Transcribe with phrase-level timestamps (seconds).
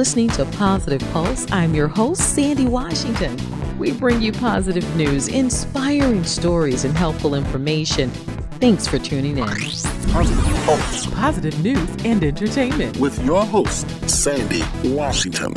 [0.00, 1.46] Listening to Positive Pulse.
[1.52, 3.36] I'm your host, Sandy Washington.
[3.78, 8.08] We bring you positive news, inspiring stories, and helpful information.
[8.60, 9.44] Thanks for tuning in.
[9.44, 11.06] Positive Pulse.
[11.08, 12.96] Positive news and entertainment.
[12.96, 15.52] With your host, Sandy Washington.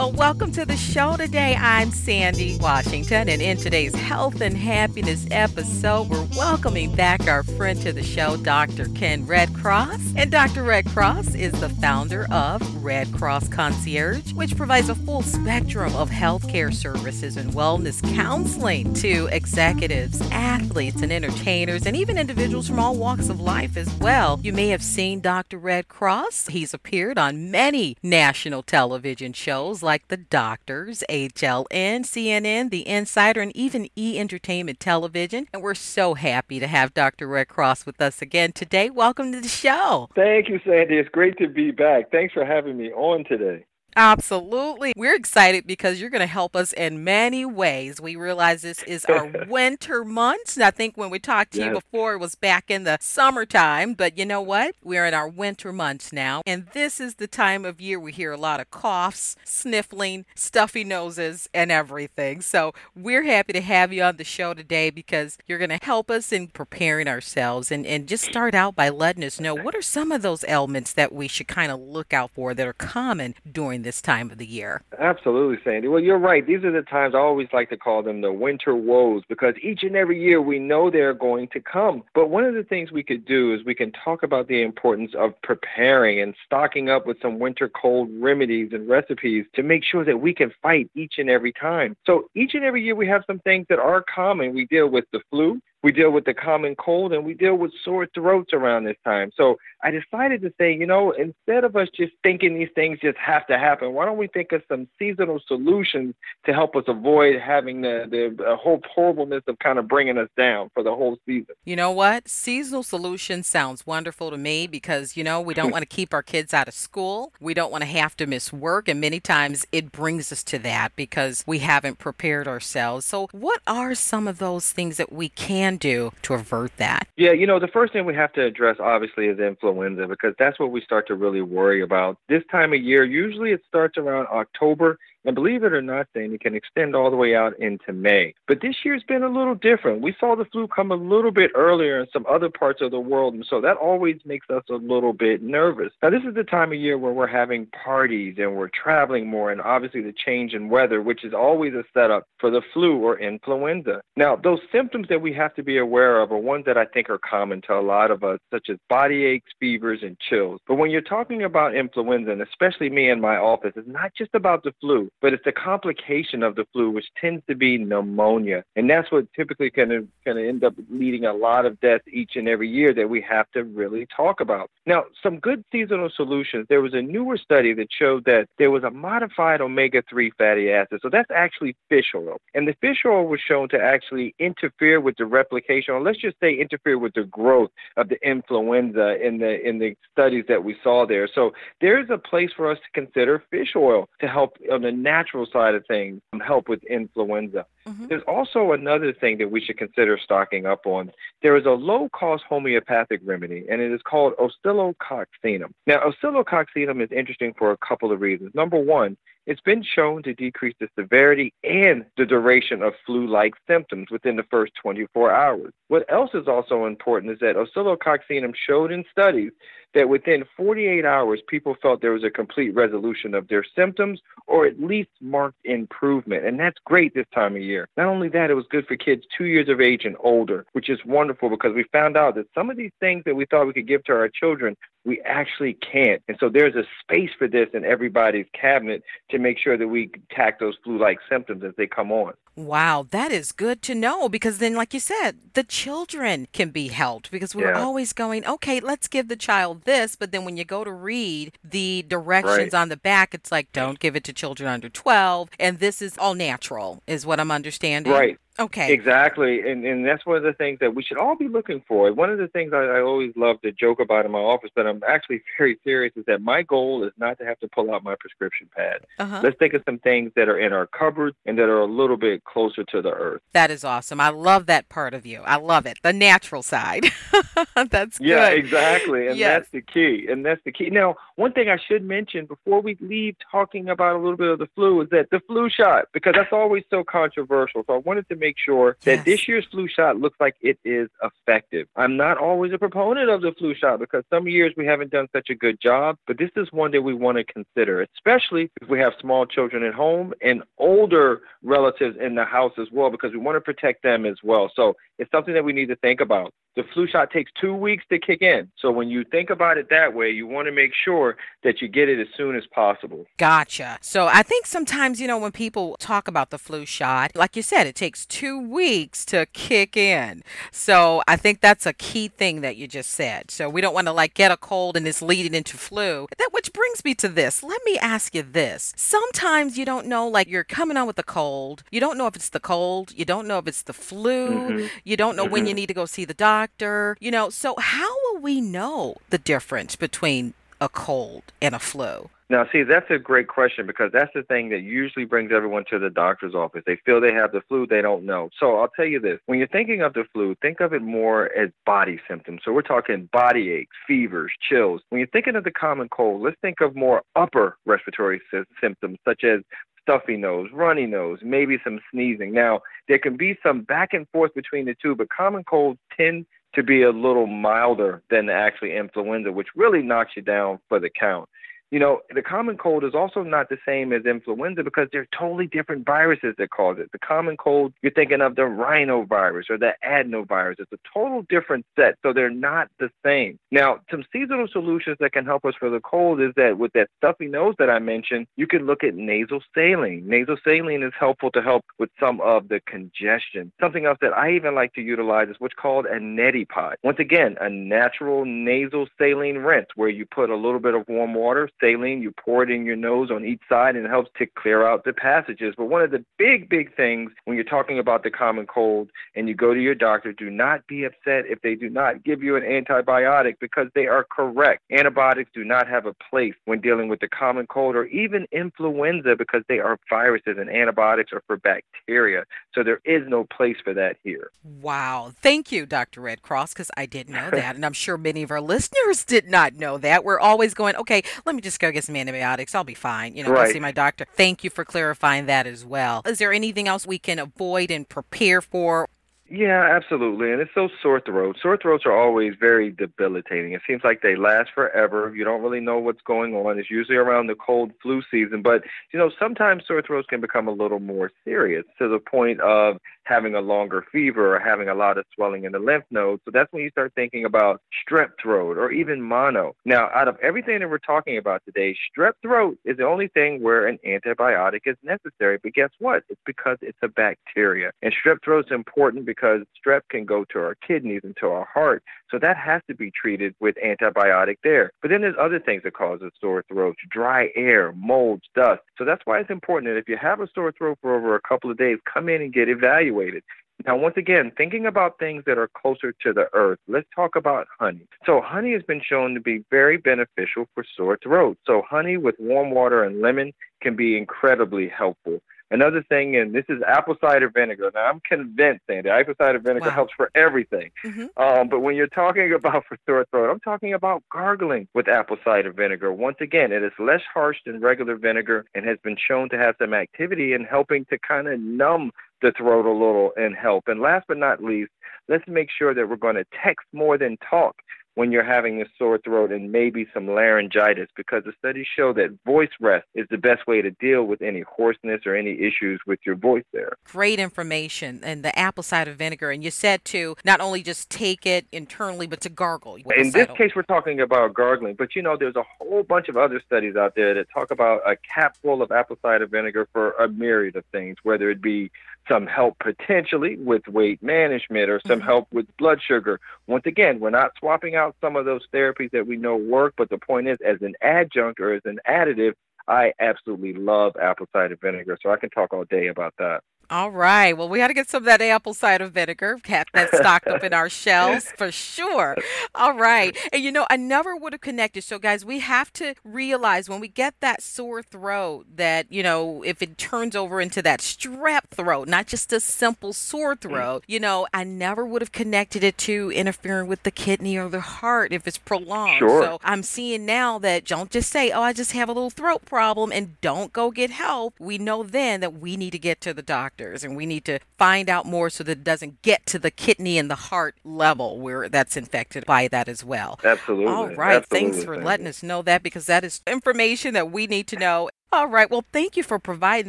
[0.00, 1.54] Well, welcome to the show today.
[1.56, 7.78] I'm Sandy Washington, and in today's health and happiness episode, we're welcoming back our friend
[7.82, 8.86] to the show, Dr.
[8.94, 10.14] Ken Redcross.
[10.16, 10.62] And Dr.
[10.62, 17.36] Redcross is the founder of Redcross Concierge, which provides a full spectrum of healthcare services
[17.36, 23.38] and wellness counseling to executives, athletes, and entertainers, and even individuals from all walks of
[23.38, 24.40] life as well.
[24.42, 25.60] You may have seen Dr.
[25.60, 26.48] Redcross.
[26.48, 33.56] He's appeared on many national television shows like The Doctors, HLN, CNN, The Insider, and
[33.56, 35.46] even E Entertainment Television.
[35.52, 37.28] And we're so happy to have Dr.
[37.28, 38.90] Redcross with us again today.
[38.90, 40.08] Welcome to the show.
[40.14, 40.96] Thank you, Sandy.
[40.96, 42.10] It's great to be back.
[42.10, 43.64] Thanks for having me on today.
[43.96, 44.92] Absolutely.
[44.96, 48.00] We're excited because you're going to help us in many ways.
[48.00, 50.56] We realize this is our winter months.
[50.56, 51.66] And I think when we talked to yes.
[51.66, 53.94] you before, it was back in the summertime.
[53.94, 54.74] But you know what?
[54.82, 56.42] We're in our winter months now.
[56.46, 60.84] And this is the time of year we hear a lot of coughs, sniffling, stuffy
[60.84, 62.40] noses, and everything.
[62.40, 66.10] So we're happy to have you on the show today because you're going to help
[66.10, 69.82] us in preparing ourselves and, and just start out by letting us know what are
[69.82, 73.34] some of those ailments that we should kind of look out for that are common
[73.50, 74.82] during during this time of the year.
[74.98, 75.88] Absolutely, Sandy.
[75.88, 76.46] Well, you're right.
[76.46, 79.82] These are the times I always like to call them the winter woes because each
[79.82, 82.02] and every year we know they're going to come.
[82.14, 85.12] But one of the things we could do is we can talk about the importance
[85.16, 90.04] of preparing and stocking up with some winter cold remedies and recipes to make sure
[90.04, 91.96] that we can fight each and every time.
[92.06, 94.54] So each and every year we have some things that are common.
[94.54, 97.72] We deal with the flu, we deal with the common cold and we deal with
[97.84, 99.30] sore throats around this time.
[99.36, 103.16] So I decided to say, you know, instead of us just thinking these things just
[103.16, 106.14] have to happen, why don't we think of some seasonal solutions
[106.44, 110.70] to help us avoid having the, the whole horribleness of kind of bringing us down
[110.74, 111.54] for the whole season?
[111.64, 112.28] You know what?
[112.28, 116.22] Seasonal solutions sounds wonderful to me because, you know, we don't want to keep our
[116.22, 117.32] kids out of school.
[117.40, 118.86] We don't want to have to miss work.
[118.86, 123.06] And many times it brings us to that because we haven't prepared ourselves.
[123.06, 127.06] So, what are some of those things that we can can do to avert that?
[127.16, 130.58] Yeah, you know, the first thing we have to address obviously is influenza because that's
[130.58, 132.18] what we start to really worry about.
[132.28, 136.36] This time of year, usually it starts around October and believe it or not, Sandy,
[136.36, 138.34] it can extend all the way out into May.
[138.48, 140.00] But this year's been a little different.
[140.00, 143.00] We saw the flu come a little bit earlier in some other parts of the
[143.00, 145.92] world, and so that always makes us a little bit nervous.
[146.02, 149.52] Now, this is the time of year where we're having parties and we're traveling more,
[149.52, 153.18] and obviously the change in weather, which is always a setup for the flu or
[153.18, 154.00] influenza.
[154.16, 157.10] Now, those symptoms that we have to be aware of are ones that I think
[157.10, 160.60] are common to a lot of us, such as body aches, fevers, and chills.
[160.66, 164.34] But when you're talking about influenza, and especially me in my office, it's not just
[164.34, 168.64] about the flu but it's a complication of the flu, which tends to be pneumonia.
[168.76, 172.48] And that's what typically kind of, end up leading a lot of deaths each and
[172.48, 174.70] every year that we have to really talk about.
[174.86, 176.66] Now, some good seasonal solutions.
[176.68, 180.70] There was a newer study that showed that there was a modified omega 3 fatty
[180.70, 181.00] acid.
[181.02, 182.36] So that's actually fish oil.
[182.54, 186.36] And the fish oil was shown to actually interfere with the replication, or let's just
[186.40, 190.76] say interfere with the growth of the influenza in the in the studies that we
[190.82, 191.28] saw there.
[191.34, 194.92] So there is a place for us to consider fish oil to help on the
[195.02, 197.66] natural side of things help with influenza.
[197.86, 198.06] Mm-hmm.
[198.08, 201.12] There's also another thing that we should consider stocking up on.
[201.42, 205.72] There is a low cost homeopathic remedy, and it is called oscillococcinum.
[205.86, 208.54] Now, oscillococcinum is interesting for a couple of reasons.
[208.54, 209.16] Number one,
[209.46, 214.36] it's been shown to decrease the severity and the duration of flu like symptoms within
[214.36, 215.72] the first 24 hours.
[215.88, 219.52] What else is also important is that oscillococcinum showed in studies
[219.94, 224.66] that within 48 hours, people felt there was a complete resolution of their symptoms or
[224.66, 226.44] at least marked improvement.
[226.44, 227.88] And that's great this time of year.
[227.96, 230.88] Not only that, it was good for kids two years of age and older, which
[230.88, 233.72] is wonderful because we found out that some of these things that we thought we
[233.72, 236.22] could give to our children, we actually can't.
[236.28, 240.10] And so there's a space for this in everybody's cabinet to make sure that we
[240.30, 242.34] attack those flu like symptoms as they come on.
[242.56, 246.88] Wow, that is good to know because then, like you said, the children can be
[246.88, 247.80] helped because we're yeah.
[247.80, 250.16] always going, okay, let's give the child this.
[250.16, 252.80] But then when you go to read the directions right.
[252.80, 255.50] on the back, it's like, don't give it to children under 12.
[255.58, 258.12] And this is all natural, is what I'm understanding.
[258.12, 258.38] Right.
[258.58, 258.92] Okay.
[258.92, 262.12] Exactly, and and that's one of the things that we should all be looking for.
[262.12, 264.86] One of the things I, I always love to joke about in my office, but
[264.86, 268.02] I'm actually very serious, is that my goal is not to have to pull out
[268.02, 269.00] my prescription pad.
[269.18, 269.40] Uh-huh.
[269.42, 272.16] Let's think of some things that are in our cupboard and that are a little
[272.16, 273.40] bit closer to the earth.
[273.52, 274.20] That is awesome.
[274.20, 275.42] I love that part of you.
[275.42, 275.98] I love it.
[276.02, 277.06] The natural side.
[277.90, 278.26] that's good.
[278.26, 279.60] Yeah, exactly, and Yes.
[279.60, 280.26] that's the key.
[280.28, 280.90] And that's the key.
[280.90, 284.58] Now, one thing I should mention before we leave talking about a little bit of
[284.58, 287.84] the flu is that the flu shot, because that's always so controversial.
[287.86, 289.24] So I wanted to make sure that Yes.
[289.24, 291.86] this year's flu shot looks like it is effective.
[291.94, 295.28] I'm not always a proponent of the flu shot because some years we haven't done
[295.32, 298.88] such a good job, but this is one that we want to consider, especially if
[298.88, 303.32] we have small children at home and older relatives in the house as well, because
[303.32, 304.70] we want to protect them as well.
[304.74, 306.52] So it's something that we need to think about.
[306.76, 308.70] The flu shot takes two weeks to kick in.
[308.78, 311.88] So when you think about it that way, you want to make sure that you
[311.88, 313.26] get it as soon as possible.
[313.38, 313.98] Gotcha.
[314.00, 317.62] So I think sometimes, you know, when people talk about the flu shot, like you
[317.62, 320.42] said, it takes two weeks to kick in.
[320.70, 323.50] So I think that's a key thing that you just said.
[323.50, 326.28] So we don't want to like get a cold and it's leading into flu.
[326.38, 327.64] That which brings me to this.
[327.64, 328.92] Let me ask you this.
[328.96, 331.82] Sometimes you don't know, like you're coming on with a cold.
[331.90, 333.12] You don't know if it's the cold.
[333.16, 334.60] You don't know if it's the flu.
[334.60, 334.90] Mhm.
[335.04, 335.68] You don't know when Mhm.
[335.68, 337.16] you need to go see the doctor.
[337.20, 342.30] You know, so how will we know the difference between a cold and a flu?
[342.50, 346.00] Now, see, that's a great question because that's the thing that usually brings everyone to
[346.00, 346.82] the doctor's office.
[346.84, 348.50] They feel they have the flu, they don't know.
[348.58, 351.52] So I'll tell you this when you're thinking of the flu, think of it more
[351.56, 352.62] as body symptoms.
[352.64, 355.00] So we're talking body aches, fevers, chills.
[355.10, 359.18] When you're thinking of the common cold, let's think of more upper respiratory sy- symptoms
[359.24, 359.60] such as
[360.02, 362.52] stuffy nose, runny nose, maybe some sneezing.
[362.52, 366.46] Now, there can be some back and forth between the two, but common colds tend
[366.74, 371.10] to be a little milder than actually influenza, which really knocks you down for the
[371.10, 371.48] count.
[371.90, 375.66] You know, the common cold is also not the same as influenza because they're totally
[375.66, 377.10] different viruses that cause it.
[377.12, 380.76] The common cold, you're thinking of the rhinovirus or the adenovirus.
[380.78, 383.58] It's a total different set, so they're not the same.
[383.72, 387.08] Now, some seasonal solutions that can help us for the cold is that with that
[387.16, 390.28] stuffy nose that I mentioned, you can look at nasal saline.
[390.28, 393.72] Nasal saline is helpful to help with some of the congestion.
[393.80, 396.98] Something else that I even like to utilize is what's called a neti pot.
[397.02, 401.34] Once again, a natural nasal saline rinse where you put a little bit of warm
[401.34, 404.46] water, saline, you pour it in your nose on each side and it helps to
[404.46, 405.74] clear out the passages.
[405.76, 409.48] But one of the big, big things when you're talking about the common cold and
[409.48, 412.56] you go to your doctor, do not be upset if they do not give you
[412.56, 414.82] an antibiotic because they are correct.
[414.90, 419.34] Antibiotics do not have a place when dealing with the common cold or even influenza
[419.36, 422.44] because they are viruses and antibiotics are for bacteria.
[422.74, 424.50] So there is no place for that here.
[424.80, 425.32] Wow.
[425.40, 426.20] Thank you, Dr.
[426.20, 427.74] Redcross, because I didn't know that.
[427.74, 430.24] And I'm sure many of our listeners did not know that.
[430.24, 432.74] We're always going, okay, let me just go get some antibiotics.
[432.74, 433.36] I'll be fine.
[433.36, 433.72] You know, go Right.
[433.72, 434.26] see my doctor.
[434.36, 436.22] Thank you for clarifying that as well.
[436.26, 439.08] Is there anything else we can avoid and prepare for?
[439.52, 440.52] Yeah, absolutely.
[440.52, 441.60] And it's those sore throats.
[441.60, 443.72] Sore throats are always very debilitating.
[443.72, 445.34] It seems like they last forever.
[445.34, 446.78] You don't really know what's going on.
[446.78, 448.62] It's usually around the cold flu season.
[448.62, 452.60] But, you know, sometimes sore throats can become a little more serious to the point
[452.60, 456.42] of having a longer fever or having a lot of swelling in the lymph nodes.
[456.44, 459.74] So that's when you start thinking about strep throat or even mono.
[459.84, 463.62] Now, out of everything that we're talking about today, strep throat is the only thing
[463.62, 465.58] where an antibiotic is necessary.
[465.60, 466.22] But guess what?
[466.28, 467.90] It's because it's a bacteria.
[468.02, 471.66] And strep throat is important because strep can go to our kidneys and to our
[471.72, 472.02] heart.
[472.30, 474.92] So that has to be treated with antibiotic there.
[475.02, 478.82] But then there's other things that cause a sore throat, dry air, molds, dust.
[478.96, 481.40] So that's why it's important that if you have a sore throat for over a
[481.40, 483.42] couple of days, come in and get evaluated.
[483.86, 487.66] Now, once again, thinking about things that are closer to the earth, let's talk about
[487.78, 488.06] honey.
[488.26, 491.56] So, honey has been shown to be very beneficial for sore throat.
[491.66, 495.40] So, honey with warm water and lemon can be incredibly helpful.
[495.72, 497.90] Another thing, and this is apple cider vinegar.
[497.94, 499.94] Now, I'm convinced, Sandy, apple cider vinegar Wow.
[499.94, 500.90] helps for everything.
[501.04, 501.28] Mhm.
[501.36, 505.38] Um, but when you're talking about for sore throat, I'm talking about gargling with apple
[505.44, 506.12] cider vinegar.
[506.12, 509.76] Once again, it is less harsh than regular vinegar and has been shown to have
[509.78, 512.10] some activity in helping to kind of numb
[512.42, 513.86] the throat a little and help.
[513.86, 514.90] And last but not least,
[515.28, 517.76] let's make sure that we're going to text more than talk
[518.20, 522.28] when you're having a sore throat and maybe some laryngitis because the studies show that
[522.44, 526.18] voice rest is the best way to deal with any hoarseness or any issues with
[526.26, 526.92] your voice there.
[527.04, 528.20] Great information.
[528.22, 529.50] And the apple cider vinegar.
[529.50, 532.96] And you said to not only just take it internally, but to gargle.
[533.16, 536.36] In this case, we're talking about gargling, but you know, there's a whole bunch of
[536.36, 540.28] other studies out there that talk about a capful of apple cider vinegar for a
[540.28, 541.90] myriad of things, whether it be
[542.30, 545.24] some help potentially with weight management or some Mhm.
[545.24, 546.38] help with blood sugar.
[546.68, 550.08] Once again, we're not swapping out some of those therapies that we know work, but
[550.10, 552.54] the point is, as an adjunct or as an additive,
[552.86, 556.62] I absolutely love apple cider vinegar, so I can talk all day about that.
[556.90, 557.56] All right.
[557.56, 560.64] Well, we got to get some of that apple cider vinegar, have that stocked up
[560.64, 562.36] in our shelves for sure.
[562.74, 563.36] All right.
[563.52, 565.04] And you know, I never would have connected.
[565.04, 569.62] So, guys, we have to realize when we get that sore throat that, you know,
[569.62, 573.60] if it turns over into that strep throat, not just a simple sore Mm.
[573.60, 577.68] throat, you know, I never would have connected it to interfering with the kidney or
[577.68, 579.18] the heart if it's prolonged.
[579.20, 579.42] Sure.
[579.42, 582.64] So, I'm seeing now that don't just say, oh, I just have a little throat
[582.64, 584.54] problem and don't go get help.
[584.58, 586.42] We know then that we need to get to the
[586.80, 589.70] doctors and we need to find out more so that it doesn't get to the
[589.70, 593.38] kidney and the heart level where that's infected by that as well.
[593.44, 593.86] Absolutely.
[593.86, 594.36] All right.
[594.36, 594.70] Absolutely.
[594.72, 595.30] Thanks for Thank letting you.
[595.30, 598.10] us know that because that is information that we need to know.
[598.32, 598.70] All right.
[598.70, 599.88] Well, thank you for providing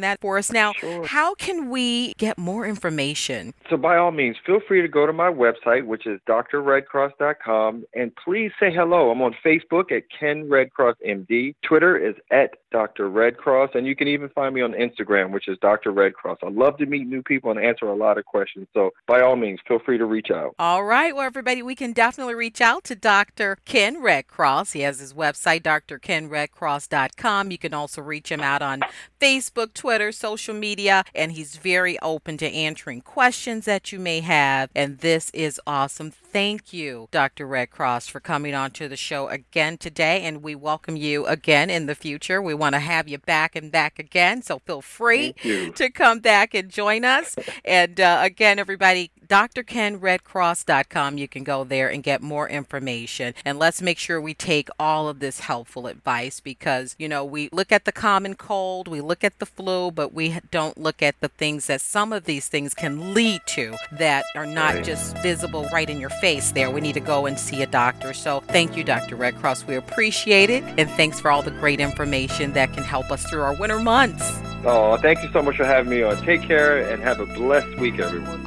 [0.00, 0.50] that for us.
[0.50, 1.06] Now, Sure.
[1.06, 3.54] how can we get more information?
[3.70, 8.12] So, by all means, feel free to go to my website, which is drredcross.com, and
[8.16, 9.12] please say hello.
[9.12, 11.54] I'm on Facebook at Ken Redcross MD.
[11.62, 13.08] Twitter is at Dr.
[13.08, 15.92] Redcross, and you can even find me on Instagram, which is Dr.
[15.92, 16.38] Redcross.
[16.42, 18.66] I love to meet new people and answer a lot of questions.
[18.74, 20.54] So, by all means, feel free to reach out.
[20.58, 21.14] All right.
[21.14, 23.58] Well, everybody, we can definitely reach out to Dr.
[23.64, 24.72] Ken Redcross.
[24.72, 27.50] He has his website, drkenredcross.com.
[27.50, 28.80] You can also reach him out on
[29.20, 34.70] Facebook, Twitter, social media, and he's very open to answering questions that you may have.
[34.74, 36.10] And this is awesome.
[36.10, 37.46] Thank you, Dr.
[37.46, 40.22] Redcross, for coming on to the show again today.
[40.22, 42.40] And we welcome you again in the future.
[42.40, 44.40] We want to have you back and back again.
[44.40, 45.32] So feel free
[45.74, 47.34] to come back and join us.
[47.64, 51.18] And uh, again, everybody, drkenredcross.com.
[51.18, 53.34] You can go there and get more information.
[53.44, 57.48] And let's make sure we take all of this helpful advice because, you know, we
[57.52, 61.18] look at the common cold, we look at the flu, but we don't look at
[61.20, 64.84] the things that some of these things can lead to that are not Right.
[64.84, 66.70] just visible right in your face there.
[66.70, 68.12] We need to go and see a doctor.
[68.12, 69.16] So thank you, Dr.
[69.16, 69.66] Redcross.
[69.66, 70.62] We appreciate it.
[70.78, 74.30] And thanks for all the great information that can help us through our winter months.
[74.64, 76.22] Oh, thank you so much for having me on.
[76.24, 78.42] Take care and have a blessed week, everyone.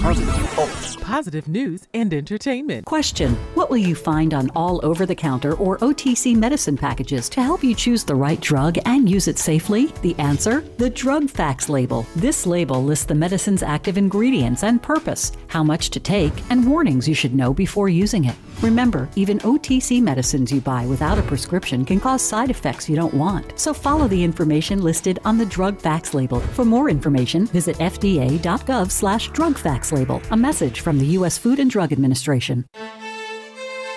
[0.00, 0.36] Positive
[1.00, 2.84] Positive news and entertainment.
[2.84, 7.42] Question What will you find on all over the counter or OTC medicine packages to
[7.42, 9.86] help you choose the right drug and use it safely?
[10.02, 12.06] The answer the Drug Facts label.
[12.16, 17.08] This label lists the medicine's active ingredients and purpose, how much to take, and warnings
[17.08, 18.36] you should know before using it.
[18.62, 23.14] Remember, even OTC medicines you buy without a prescription can cause side effects you don't
[23.14, 23.58] want.
[23.58, 26.40] So follow the information listed on the Drug Facts label.
[26.40, 28.90] For more information, visit fda.gov
[29.86, 30.22] slash label.
[30.30, 31.38] A message from the U.S.
[31.38, 32.64] Food and Drug Administration.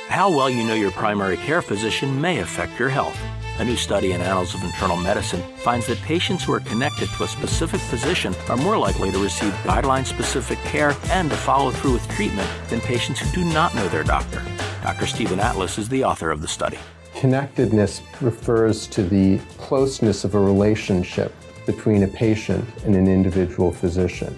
[0.08, 3.18] How well you know your primary care physician may affect your health.
[3.60, 7.24] A new study in Annals of Internal Medicine finds that patients who are connected to
[7.26, 11.94] a specific physician are more likely to receive guideline specific care and to follow through
[11.94, 14.42] with treatment than patients who do not know their doctor.
[14.82, 15.06] Dr.
[15.06, 16.80] Stephen Atlas is the author of the study.
[17.16, 21.34] Connectedness refers to the closeness of a relationship
[21.66, 24.34] between a patient and an individual physician.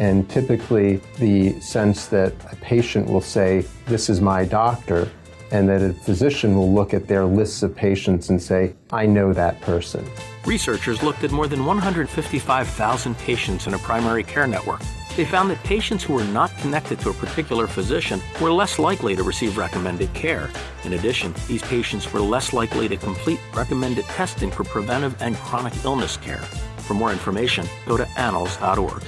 [0.00, 5.10] And typically, the sense that a patient will say, This is my doctor,
[5.52, 9.34] and that a physician will look at their lists of patients and say, I know
[9.34, 10.08] that person.
[10.46, 14.80] Researchers looked at more than 155,000 patients in a primary care network.
[15.16, 19.14] They found that patients who were not connected to a particular physician were less likely
[19.16, 20.48] to receive recommended care.
[20.84, 25.74] In addition, these patients were less likely to complete recommended testing for preventive and chronic
[25.84, 26.40] illness care.
[26.86, 29.02] For more information, go to annals.org.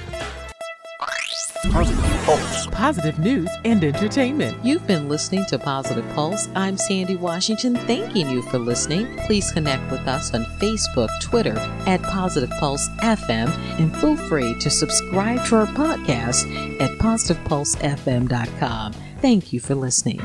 [1.71, 2.67] Positive Pulse.
[2.67, 4.57] Positive news and entertainment.
[4.63, 6.49] You've been listening to Positive Pulse.
[6.55, 9.07] I'm Sandy Washington, thanking you for listening.
[9.25, 14.69] Please connect with us on Facebook, Twitter at Positive Pulse FM, and feel free to
[14.69, 18.93] subscribe to our podcast at positivepulsefm.com.
[19.21, 20.19] Thank you for listening.